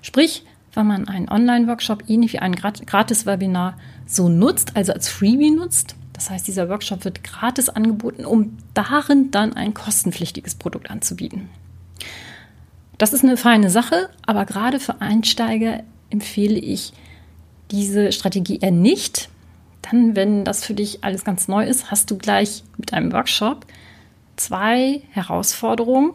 Sprich, 0.00 0.44
wenn 0.74 0.86
man 0.86 1.08
einen 1.08 1.28
Online-Workshop 1.28 2.04
ähnlich 2.08 2.32
wie 2.32 2.38
ein 2.38 2.54
Gratis-Webinar 2.54 3.76
so 4.06 4.28
nutzt, 4.28 4.76
also 4.76 4.92
als 4.92 5.08
Freebie 5.08 5.50
nutzt. 5.50 5.96
Das 6.12 6.30
heißt, 6.30 6.46
dieser 6.46 6.68
Workshop 6.68 7.04
wird 7.04 7.24
gratis 7.24 7.68
angeboten, 7.68 8.24
um 8.24 8.56
darin 8.74 9.30
dann 9.30 9.54
ein 9.54 9.74
kostenpflichtiges 9.74 10.54
Produkt 10.54 10.90
anzubieten. 10.90 11.48
Das 12.98 13.12
ist 13.12 13.24
eine 13.24 13.36
feine 13.36 13.70
Sache, 13.70 14.10
aber 14.26 14.44
gerade 14.44 14.78
für 14.78 15.00
Einsteiger 15.00 15.82
empfehle 16.10 16.58
ich 16.58 16.92
diese 17.70 18.12
Strategie 18.12 18.58
eher 18.58 18.70
nicht. 18.70 19.28
Dann, 19.80 20.14
wenn 20.14 20.44
das 20.44 20.64
für 20.64 20.74
dich 20.74 21.02
alles 21.02 21.24
ganz 21.24 21.48
neu 21.48 21.66
ist, 21.66 21.90
hast 21.90 22.10
du 22.10 22.18
gleich 22.18 22.62
mit 22.76 22.92
einem 22.92 23.12
Workshop 23.12 23.66
zwei 24.36 25.02
Herausforderungen, 25.10 26.12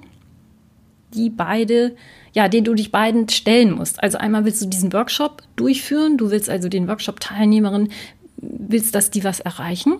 die 1.14 1.30
beide, 1.30 1.96
ja, 2.38 2.48
denen 2.48 2.66
du 2.66 2.76
dich 2.76 2.92
beiden 2.92 3.28
stellen 3.30 3.72
musst. 3.72 4.04
Also 4.04 4.20
einmal 4.20 4.46
willst 4.46 4.62
du 4.62 4.68
diesen 4.68 4.94
Workshop 4.94 5.42
durchführen, 5.56 6.20
du 6.20 6.30
willst 6.30 6.52
also 6.52 6.70
den 6.70 6.88
Workshop-Teilnehmerinnen, 6.88 7.90
willst, 8.38 8.94
dass 8.94 9.10
die 9.10 9.24
was 9.24 9.40
erreichen. 9.40 9.96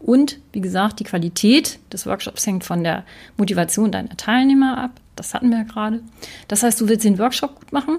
Und 0.00 0.40
wie 0.50 0.60
gesagt, 0.60 0.98
die 0.98 1.04
Qualität 1.04 1.78
des 1.92 2.04
Workshops 2.04 2.44
hängt 2.48 2.64
von 2.64 2.82
der 2.82 3.04
Motivation 3.36 3.92
deiner 3.92 4.16
Teilnehmer 4.16 4.76
ab. 4.76 5.00
Das 5.14 5.34
hatten 5.34 5.50
wir 5.50 5.58
ja 5.58 5.62
gerade. 5.62 6.00
Das 6.48 6.64
heißt, 6.64 6.80
du 6.80 6.88
willst 6.88 7.04
den 7.04 7.20
Workshop 7.20 7.54
gut 7.54 7.72
machen 7.72 7.98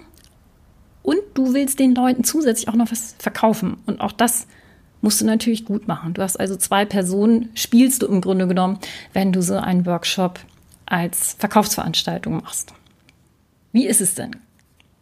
und 1.02 1.20
du 1.34 1.54
willst 1.54 1.80
den 1.80 1.96
Leuten 1.96 2.26
zusätzlich 2.26 2.68
auch 2.68 2.76
noch 2.76 2.92
was 2.92 3.16
verkaufen. 3.18 3.78
Und 3.86 4.02
auch 4.02 4.12
das 4.12 4.48
musst 5.00 5.22
du 5.22 5.26
natürlich 5.26 5.64
gut 5.64 5.88
machen. 5.88 6.14
Du 6.14 6.22
hast 6.22 6.38
also 6.38 6.58
zwei 6.58 6.84
Personen, 6.84 7.48
spielst 7.54 8.02
du 8.02 8.08
im 8.08 8.20
Grunde 8.20 8.46
genommen, 8.46 8.78
wenn 9.14 9.32
du 9.32 9.42
so 9.42 9.56
einen 9.56 9.86
Workshop 9.86 10.42
als 10.86 11.38
Verkaufsveranstaltung 11.40 12.42
machst. 12.42 12.74
Wie 13.72 13.88
ist 13.88 14.02
es 14.02 14.16
denn? 14.16 14.36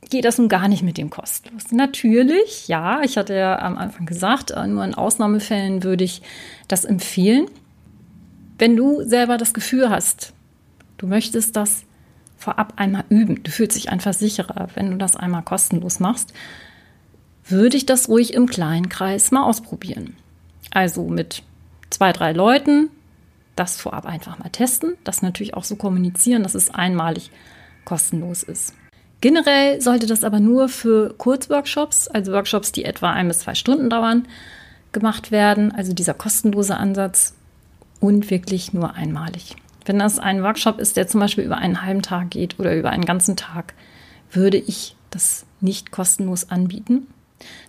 geht 0.09 0.25
das 0.25 0.37
nun 0.37 0.49
gar 0.49 0.67
nicht 0.67 0.83
mit 0.83 0.97
dem 0.97 1.09
kostenlos. 1.09 1.71
Natürlich, 1.71 2.67
ja, 2.67 3.01
ich 3.01 3.17
hatte 3.17 3.33
ja 3.35 3.59
am 3.59 3.77
Anfang 3.77 4.05
gesagt, 4.05 4.51
äh, 4.51 4.67
nur 4.67 4.83
in 4.83 4.95
Ausnahmefällen 4.95 5.83
würde 5.83 6.03
ich 6.03 6.21
das 6.67 6.85
empfehlen. 6.85 7.47
Wenn 8.57 8.75
du 8.75 9.03
selber 9.03 9.37
das 9.37 9.53
Gefühl 9.53 9.89
hast, 9.89 10.33
du 10.97 11.07
möchtest 11.07 11.55
das 11.55 11.83
vorab 12.37 12.73
einmal 12.75 13.03
üben, 13.09 13.43
du 13.43 13.51
fühlst 13.51 13.75
dich 13.75 13.89
einfach 13.89 14.13
sicherer, 14.13 14.67
wenn 14.75 14.91
du 14.91 14.97
das 14.97 15.15
einmal 15.15 15.41
kostenlos 15.41 15.99
machst, 15.99 16.33
würde 17.47 17.77
ich 17.77 17.85
das 17.85 18.09
ruhig 18.09 18.33
im 18.33 18.47
kleinen 18.47 18.89
Kreis 18.89 19.31
mal 19.31 19.43
ausprobieren. 19.43 20.15
Also 20.71 21.07
mit 21.07 21.43
zwei, 21.89 22.11
drei 22.11 22.31
Leuten 22.31 22.89
das 23.55 23.79
vorab 23.79 24.05
einfach 24.05 24.37
mal 24.37 24.49
testen, 24.49 24.95
das 25.05 25.21
natürlich 25.21 25.53
auch 25.53 25.63
so 25.63 25.77
kommunizieren, 25.77 26.43
dass 26.43 26.55
es 26.55 26.73
einmalig 26.73 27.31
kostenlos 27.85 28.43
ist. 28.43 28.73
Generell 29.21 29.81
sollte 29.81 30.05
das 30.05 30.23
aber 30.23 30.39
nur 30.39 30.69
für 30.69 31.13
Kurzworkshops, 31.17 32.07
also 32.07 32.31
Workshops, 32.31 32.71
die 32.71 32.85
etwa 32.85 33.11
ein 33.11 33.27
bis 33.27 33.39
zwei 33.39 33.55
Stunden 33.55 33.89
dauern, 33.89 34.27
gemacht 34.91 35.31
werden. 35.31 35.71
Also 35.71 35.93
dieser 35.93 36.13
kostenlose 36.13 36.77
Ansatz 36.77 37.33
und 37.99 38.29
wirklich 38.29 38.73
nur 38.73 38.93
einmalig. 38.93 39.55
Wenn 39.85 39.99
das 39.99 40.19
ein 40.19 40.43
Workshop 40.43 40.79
ist, 40.79 40.97
der 40.97 41.07
zum 41.07 41.19
Beispiel 41.19 41.43
über 41.43 41.57
einen 41.57 41.81
halben 41.83 42.01
Tag 42.01 42.31
geht 42.31 42.59
oder 42.59 42.75
über 42.75 42.89
einen 42.89 43.05
ganzen 43.05 43.35
Tag, 43.35 43.73
würde 44.31 44.57
ich 44.57 44.95
das 45.11 45.45
nicht 45.61 45.91
kostenlos 45.91 46.49
anbieten. 46.49 47.07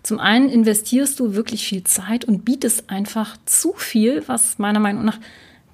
Zum 0.03 0.19
einen 0.21 0.49
investierst 0.49 1.19
du 1.21 1.35
wirklich 1.35 1.67
viel 1.67 1.85
Zeit 1.85 2.25
und 2.25 2.45
bietest 2.45 2.91
einfach 2.91 3.37
zu 3.45 3.75
viel, 3.75 4.23
was 4.27 4.59
meiner 4.59 4.81
Meinung 4.81 5.05
nach 5.05 5.19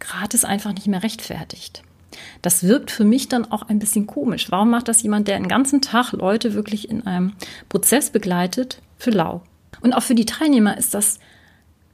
gratis 0.00 0.44
einfach 0.44 0.72
nicht 0.72 0.88
mehr 0.88 1.02
rechtfertigt. 1.02 1.82
Das 2.42 2.64
wirkt 2.64 2.90
für 2.90 3.04
mich 3.04 3.28
dann 3.28 3.50
auch 3.50 3.62
ein 3.68 3.78
bisschen 3.78 4.06
komisch. 4.06 4.50
Warum 4.50 4.70
macht 4.70 4.88
das 4.88 5.02
jemand, 5.02 5.28
der 5.28 5.38
den 5.38 5.48
ganzen 5.48 5.80
Tag 5.80 6.12
Leute 6.12 6.54
wirklich 6.54 6.88
in 6.90 7.06
einem 7.06 7.32
Prozess 7.68 8.10
begleitet, 8.10 8.80
für 8.98 9.10
lau? 9.10 9.42
Und 9.80 9.92
auch 9.92 10.02
für 10.02 10.14
die 10.14 10.26
Teilnehmer 10.26 10.76
ist 10.76 10.94
das 10.94 11.18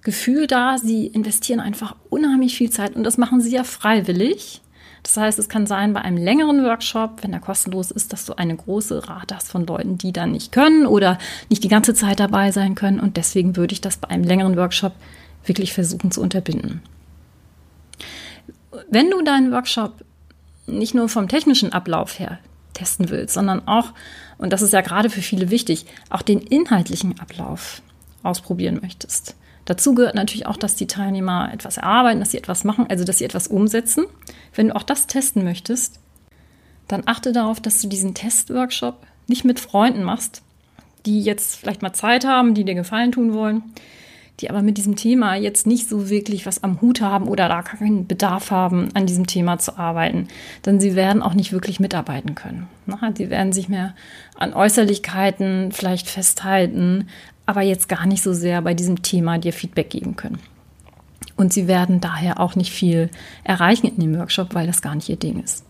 Gefühl 0.03 0.47
da, 0.47 0.79
sie 0.79 1.07
investieren 1.07 1.61
einfach 1.61 1.97
unheimlich 2.09 2.57
viel 2.57 2.71
Zeit 2.71 2.97
und 2.97 3.05
das 3.05 3.19
machen 3.19 3.41
sie 3.41 3.51
ja 3.51 3.65
freiwillig. 3.65 4.63
Das 5.03 5.17
heißt, 5.17 5.39
es 5.39 5.49
kann 5.49 5.67
sein 5.67 5.93
bei 5.93 6.03
einem 6.03 6.17
längeren 6.17 6.65
Workshop, 6.65 7.23
wenn 7.23 7.33
er 7.33 7.41
kostenlos 7.41 7.91
ist, 7.91 8.13
dass 8.13 8.27
du 8.27 8.37
eine 8.37 8.57
große 8.57 9.09
Rate 9.09 9.37
hast 9.37 9.51
von 9.51 9.67
Leuten, 9.67 9.97
die 9.97 10.13
dann 10.13 10.33
nicht 10.33 10.53
können 10.53 10.87
oder 10.87 11.19
nicht 11.49 11.65
die 11.65 11.69
ganze 11.69 11.95
Zeit 11.95 12.21
dabei 12.21 12.53
sein 12.53 12.75
können. 12.75 13.01
Und 13.01 13.17
deswegen 13.17 13.57
würde 13.57 13.73
ich 13.73 13.81
das 13.81 13.97
bei 13.97 14.09
einem 14.09 14.25
längeren 14.25 14.57
Workshop 14.57 14.93
wirklich 15.45 15.73
versuchen 15.73 16.11
zu 16.11 16.21
unterbinden. 16.21 16.83
Wenn 18.91 19.11
du 19.11 19.23
deinen 19.23 19.53
Workshop 19.53 20.05
nicht 20.67 20.95
nur 20.95 21.09
vom 21.09 21.29
technischen 21.29 21.73
Ablauf 21.73 22.19
her 22.19 22.39
testen 22.75 23.11
willst, 23.11 23.35
sondern 23.35 23.67
auch, 23.67 23.93
und 24.39 24.53
das 24.53 24.63
ist 24.63 24.73
ja 24.73 24.81
gerade 24.81 25.11
für 25.11 25.23
viele 25.23 25.51
wichtig, 25.51 25.87
auch 26.11 26.23
den 26.23 26.41
inhaltlichen 26.41 27.19
Ablauf 27.19 27.83
ausprobieren 28.23 28.79
möchtest. 28.83 29.35
Dazu 29.65 29.95
gehört 29.95 30.15
natürlich 30.15 30.47
auch, 30.47 30.57
dass 30.57 30.77
die 30.77 30.87
Teilnehmer 30.87 31.53
etwas 31.53 31.77
erarbeiten, 31.77 32.21
dass 32.21 32.31
sie 32.31 32.39
etwas 32.39 32.65
machen, 32.65 32.87
also 32.89 33.05
dass 33.05 33.19
sie 33.19 33.25
etwas 33.25 33.49
umsetzen. 33.49 34.07
Wenn 34.55 34.69
du 34.69 34.77
auch 34.77 34.83
das 34.83 35.07
testen 35.07 35.45
möchtest, 35.45 36.01
dann 36.87 37.03
achte 37.05 37.33
darauf, 37.33 37.61
dass 37.61 37.81
du 37.83 37.89
diesen 37.89 38.15
Testworkshop 38.15 39.07
nicht 39.27 39.45
mit 39.45 39.61
Freunden 39.61 40.05
machst, 40.05 40.43
die 41.05 41.21
jetzt 41.21 41.57
vielleicht 41.57 41.83
mal 41.83 41.93
Zeit 41.93 42.25
haben, 42.25 42.55
die 42.55 42.65
dir 42.65 42.75
Gefallen 42.75 43.13
tun 43.13 43.35
wollen, 43.35 43.63
die 44.40 44.50
aber 44.50 44.62
mit 44.62 44.78
diesem 44.78 44.95
Thema 44.95 45.35
jetzt 45.35 45.66
nicht 45.66 45.88
so 45.88 46.09
wirklich 46.09 46.47
was 46.47 46.62
am 46.62 46.80
Hut 46.80 47.00
haben 47.00 47.26
oder 47.26 47.49
da 47.49 47.62
keinen 47.62 48.07
Bedarf 48.07 48.50
haben, 48.50 48.88
an 48.95 49.07
diesem 49.07 49.26
Thema 49.26 49.59
zu 49.59 49.76
arbeiten. 49.76 50.28
Denn 50.64 50.78
sie 50.78 50.95
werden 50.95 51.23
auch 51.23 51.35
nicht 51.35 51.52
wirklich 51.52 51.80
mitarbeiten 51.80 52.35
können. 52.35 52.68
Sie 53.16 53.30
werden 53.30 53.52
sich 53.52 53.68
mehr 53.68 53.95
an 54.37 54.54
Äußerlichkeiten 54.54 55.73
vielleicht 55.73 56.09
festhalten, 56.09 57.09
aber 57.47 57.62
jetzt 57.62 57.88
gar 57.88 58.07
nicht 58.07 58.23
so 58.23 58.33
sehr 58.33 58.62
bei 58.62 58.75
diesem 58.75 59.02
Thema 59.02 59.38
dir 59.38 59.52
Feedback 59.52 59.90
geben 59.90 60.14
können. 60.14 60.38
Und 61.37 61.52
sie 61.52 61.66
werden 61.66 62.00
daher 62.00 62.40
auch 62.40 62.54
nicht 62.57 62.73
viel 62.73 63.11
erreichen 63.45 63.87
in 63.87 64.00
dem 64.00 64.18
Workshop, 64.18 64.54
weil 64.54 64.66
das 64.66 64.83
gar 64.83 64.95
nicht 64.95 65.09
ihr 65.09 65.16
Ding 65.16 65.42
ist. 65.42 65.64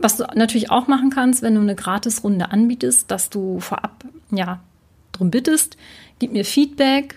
Was 0.00 0.16
du 0.16 0.24
natürlich 0.34 0.70
auch 0.70 0.86
machen 0.86 1.10
kannst, 1.10 1.42
wenn 1.42 1.54
du 1.54 1.60
eine 1.60 1.74
Gratisrunde 1.74 2.50
anbietest, 2.50 3.10
dass 3.10 3.30
du 3.30 3.58
vorab 3.60 4.04
ja 4.30 4.60
darum 5.12 5.30
bittest, 5.30 5.76
gib 6.18 6.32
mir 6.32 6.44
Feedback, 6.44 7.16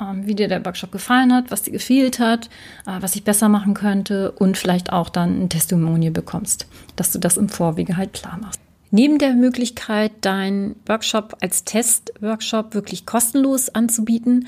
ähm, 0.00 0.26
wie 0.26 0.34
dir 0.34 0.48
der 0.48 0.64
Workshop 0.64 0.92
gefallen 0.92 1.32
hat, 1.32 1.50
was 1.50 1.62
dir 1.62 1.72
gefehlt 1.72 2.18
hat, 2.18 2.46
äh, 2.86 3.00
was 3.00 3.16
ich 3.16 3.24
besser 3.24 3.48
machen 3.48 3.74
könnte 3.74 4.32
und 4.32 4.56
vielleicht 4.56 4.92
auch 4.92 5.08
dann 5.08 5.42
ein 5.42 5.48
Testimonial 5.48 6.12
bekommst, 6.12 6.66
dass 6.96 7.12
du 7.12 7.18
das 7.18 7.36
im 7.36 7.48
Vorwege 7.48 7.96
halt 7.96 8.12
klar 8.12 8.38
machst. 8.40 8.60
Neben 8.90 9.18
der 9.18 9.34
Möglichkeit, 9.34 10.12
deinen 10.22 10.76
Workshop 10.86 11.36
als 11.40 11.64
Testworkshop 11.64 12.74
wirklich 12.74 13.04
kostenlos 13.04 13.68
anzubieten, 13.68 14.46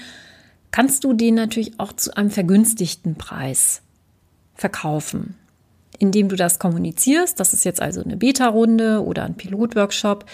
kannst 0.71 1.05
du 1.05 1.13
den 1.13 1.35
natürlich 1.35 1.79
auch 1.79 1.93
zu 1.93 2.17
einem 2.17 2.31
vergünstigten 2.31 3.17
Preis 3.17 3.83
verkaufen, 4.55 5.35
indem 5.99 6.29
du 6.29 6.37
das 6.37 6.59
kommunizierst. 6.59 7.39
Das 7.39 7.53
ist 7.53 7.65
jetzt 7.65 7.83
also 7.83 8.03
eine 8.03 8.17
Beta-Runde 8.17 9.05
oder 9.05 9.25
ein 9.25 9.35
Pilotworkshop 9.35 10.25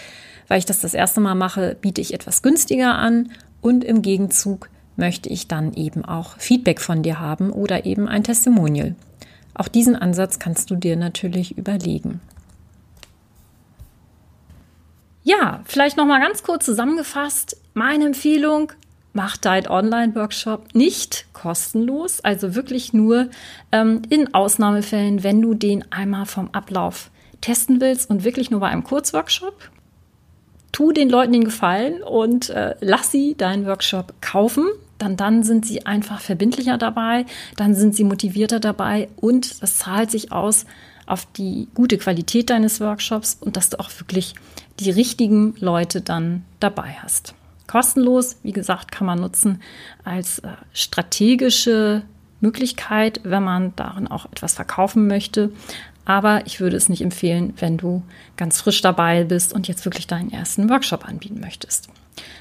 weil 0.48 0.58
ich 0.58 0.66
das 0.66 0.80
das 0.80 0.94
erste 0.94 1.20
Mal 1.20 1.34
mache, 1.34 1.76
biete 1.80 2.00
ich 2.00 2.14
etwas 2.14 2.42
günstiger 2.42 2.96
an 2.96 3.30
und 3.60 3.84
im 3.84 4.02
Gegenzug 4.02 4.68
möchte 4.96 5.28
ich 5.28 5.48
dann 5.48 5.74
eben 5.74 6.04
auch 6.04 6.38
Feedback 6.38 6.80
von 6.80 7.02
dir 7.02 7.20
haben 7.20 7.50
oder 7.50 7.84
eben 7.84 8.08
ein 8.08 8.24
Testimonial. 8.24 8.94
Auch 9.54 9.68
diesen 9.68 9.96
Ansatz 9.96 10.38
kannst 10.38 10.70
du 10.70 10.76
dir 10.76 10.96
natürlich 10.96 11.56
überlegen. 11.56 12.20
Ja, 15.22 15.60
vielleicht 15.64 15.96
noch 15.96 16.06
mal 16.06 16.20
ganz 16.20 16.42
kurz 16.42 16.64
zusammengefasst, 16.64 17.56
meine 17.74 18.06
Empfehlung, 18.06 18.72
mach 19.12 19.36
dein 19.36 19.66
Online-Workshop 19.66 20.74
nicht 20.74 21.26
kostenlos, 21.32 22.20
also 22.20 22.54
wirklich 22.54 22.92
nur 22.92 23.28
ähm, 23.72 24.02
in 24.08 24.34
Ausnahmefällen, 24.34 25.24
wenn 25.24 25.42
du 25.42 25.54
den 25.54 25.90
einmal 25.90 26.26
vom 26.26 26.50
Ablauf 26.52 27.10
testen 27.40 27.80
willst 27.80 28.08
und 28.08 28.24
wirklich 28.24 28.50
nur 28.50 28.60
bei 28.60 28.68
einem 28.68 28.84
Kurzworkshop 28.84 29.70
tu 30.76 30.92
den 30.92 31.08
Leuten 31.08 31.32
den 31.32 31.44
Gefallen 31.44 32.02
und 32.02 32.50
äh, 32.50 32.74
lass 32.80 33.10
sie 33.10 33.34
deinen 33.34 33.64
Workshop 33.64 34.12
kaufen. 34.20 34.66
Dann, 34.98 35.16
dann 35.16 35.42
sind 35.42 35.64
sie 35.64 35.86
einfach 35.86 36.20
verbindlicher 36.20 36.76
dabei, 36.76 37.24
dann 37.56 37.74
sind 37.74 37.94
sie 37.94 38.04
motivierter 38.04 38.60
dabei 38.60 39.08
und 39.16 39.62
das 39.62 39.78
zahlt 39.78 40.10
sich 40.10 40.32
aus 40.32 40.66
auf 41.06 41.26
die 41.32 41.68
gute 41.72 41.96
Qualität 41.96 42.50
deines 42.50 42.78
Workshops 42.82 43.38
und 43.40 43.56
dass 43.56 43.70
du 43.70 43.80
auch 43.80 43.88
wirklich 43.98 44.34
die 44.78 44.90
richtigen 44.90 45.54
Leute 45.60 46.02
dann 46.02 46.44
dabei 46.60 46.98
hast. 47.02 47.34
Kostenlos, 47.66 48.36
wie 48.42 48.52
gesagt, 48.52 48.92
kann 48.92 49.06
man 49.06 49.20
nutzen 49.20 49.62
als 50.04 50.40
äh, 50.40 50.48
strategische 50.74 52.02
Möglichkeit, 52.42 53.20
wenn 53.24 53.42
man 53.42 53.72
darin 53.76 54.08
auch 54.08 54.26
etwas 54.26 54.52
verkaufen 54.52 55.06
möchte. 55.06 55.52
Aber 56.06 56.46
ich 56.46 56.60
würde 56.60 56.76
es 56.76 56.88
nicht 56.88 57.02
empfehlen, 57.02 57.52
wenn 57.58 57.76
du 57.76 58.02
ganz 58.36 58.60
frisch 58.60 58.80
dabei 58.80 59.24
bist 59.24 59.52
und 59.52 59.68
jetzt 59.68 59.84
wirklich 59.84 60.06
deinen 60.06 60.32
ersten 60.32 60.70
Workshop 60.70 61.06
anbieten 61.06 61.40
möchtest. 61.40 61.88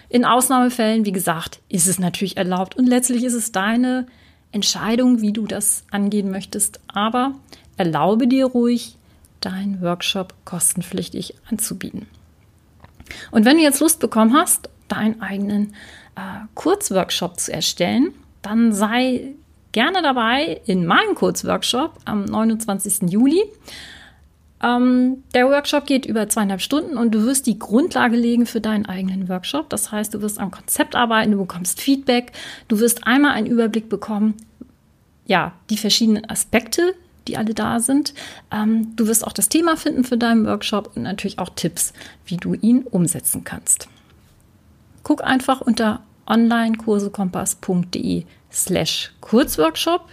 In 0.07 0.23
Ausnahmefällen, 0.23 1.03
wie 1.03 1.11
gesagt, 1.11 1.59
ist 1.67 1.87
es 1.87 1.99
natürlich 1.99 2.37
erlaubt 2.37 2.77
und 2.77 2.85
letztlich 2.85 3.23
ist 3.23 3.33
es 3.33 3.51
deine 3.51 4.05
Entscheidung, 4.51 5.21
wie 5.21 5.33
du 5.33 5.47
das 5.47 5.83
angehen 5.91 6.29
möchtest. 6.29 6.79
Aber 6.87 7.33
erlaube 7.75 8.27
dir 8.27 8.45
ruhig, 8.45 8.97
deinen 9.41 9.81
Workshop 9.81 10.33
kostenpflichtig 10.45 11.35
anzubieten. 11.49 12.05
Und 13.31 13.45
wenn 13.45 13.57
du 13.57 13.63
jetzt 13.63 13.81
Lust 13.81 13.99
bekommen 13.99 14.33
hast, 14.33 14.69
deinen 14.87 15.21
eigenen 15.21 15.73
äh, 16.15 16.45
Kurzworkshop 16.53 17.39
zu 17.39 17.51
erstellen, 17.51 18.13
dann 18.41 18.71
sei 18.73 19.33
gerne 19.75 20.01
dabei 20.01 20.61
in 20.65 20.85
meinem 20.85 21.15
Kurzworkshop 21.15 21.99
am 22.05 22.23
29. 22.23 23.11
Juli. 23.11 23.43
Ähm, 24.63 25.23
der 25.33 25.49
Workshop 25.49 25.85
geht 25.85 26.05
über 26.05 26.29
zweieinhalb 26.29 26.61
Stunden 26.61 26.97
und 26.97 27.13
du 27.13 27.25
wirst 27.25 27.45
die 27.45 27.59
Grundlage 27.59 28.15
legen 28.15 28.45
für 28.45 28.61
deinen 28.61 28.85
eigenen 28.85 29.27
Workshop. 29.27 29.69
Das 29.69 29.91
heißt, 29.91 30.13
du 30.13 30.21
wirst 30.21 30.39
am 30.39 30.49
Konzept 30.49 30.95
arbeiten, 30.95 31.33
du 31.33 31.39
bekommst 31.39 31.81
Feedback, 31.81 32.31
du 32.69 32.79
wirst 32.79 33.05
einmal 33.05 33.31
einen 33.31 33.47
Überblick 33.47 33.89
bekommen, 33.89 34.35
ja, 35.25 35.51
die 35.69 35.77
verschiedenen 35.77 36.29
Aspekte, 36.29 36.93
die 37.27 37.35
alle 37.35 37.53
da 37.53 37.81
sind. 37.81 38.13
Ähm, 38.51 38.95
du 38.95 39.07
wirst 39.07 39.27
auch 39.27 39.33
das 39.33 39.49
Thema 39.49 39.75
finden 39.75 40.05
für 40.05 40.17
deinen 40.17 40.45
Workshop 40.45 40.95
und 40.95 41.03
natürlich 41.03 41.37
auch 41.37 41.49
Tipps, 41.49 41.91
wie 42.25 42.37
du 42.37 42.53
ihn 42.53 42.83
umsetzen 42.83 43.43
kannst. 43.43 43.89
Guck 45.03 45.21
einfach 45.21 45.59
unter 45.59 46.01
onlinekursekompass.de 46.27 48.25
slash 48.51 49.11
Kurzworkshop. 49.21 50.07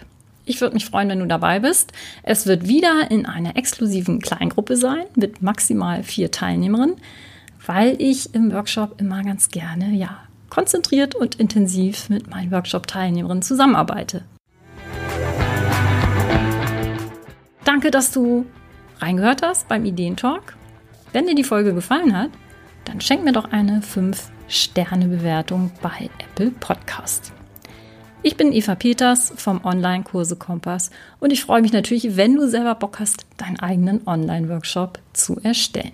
Ich 0.45 0.59
würde 0.59 0.73
mich 0.73 0.85
freuen, 0.85 1.09
wenn 1.09 1.19
du 1.19 1.27
dabei 1.27 1.59
bist. 1.59 1.93
Es 2.21 2.45
wird 2.45 2.67
wieder 2.67 3.09
in 3.09 3.25
einer 3.25 3.55
exklusiven 3.55 4.19
Kleingruppe 4.19 4.75
sein 4.75 5.05
mit 5.15 5.41
maximal 5.41 6.03
vier 6.03 6.31
Teilnehmerinnen, 6.31 6.97
weil 7.65 7.95
ich 8.01 8.35
im 8.35 8.51
Workshop 8.51 8.99
immer 8.99 9.23
ganz 9.23 9.49
gerne, 9.49 9.91
ja, 9.91 10.19
konzentriert 10.49 11.15
und 11.15 11.35
intensiv 11.35 12.09
mit 12.09 12.29
meinen 12.29 12.51
Workshop-Teilnehmerinnen 12.51 13.41
zusammenarbeite. 13.41 14.23
Danke, 17.63 17.89
dass 17.89 18.11
du 18.11 18.45
reingehört 18.99 19.41
hast 19.41 19.67
beim 19.69 19.85
Ideentalk. 19.85 20.57
Wenn 21.13 21.25
dir 21.25 21.35
die 21.35 21.43
Folge 21.43 21.73
gefallen 21.73 22.17
hat, 22.17 22.31
dann 22.85 22.99
schenk 22.99 23.23
mir 23.23 23.31
doch 23.31 23.51
eine 23.51 23.81
5-Sterne-Bewertung 24.53 25.71
bei 25.81 26.11
Apple 26.19 26.51
Podcast. 26.51 27.33
Ich 28.21 28.37
bin 28.37 28.53
Eva 28.53 28.75
Peters 28.75 29.33
vom 29.35 29.65
Online-Kurse 29.65 30.35
Kompass 30.35 30.91
und 31.19 31.33
ich 31.33 31.43
freue 31.43 31.63
mich 31.63 31.73
natürlich, 31.73 32.15
wenn 32.17 32.35
du 32.35 32.47
selber 32.47 32.75
Bock 32.75 32.99
hast, 32.99 33.25
deinen 33.37 33.59
eigenen 33.59 34.07
Online-Workshop 34.07 34.99
zu 35.13 35.39
erstellen. 35.41 35.91